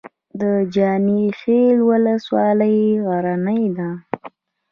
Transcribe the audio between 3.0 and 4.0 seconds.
غرنۍ ده